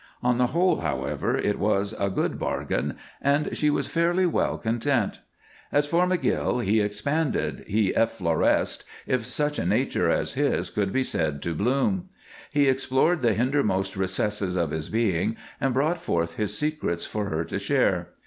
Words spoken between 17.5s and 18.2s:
share.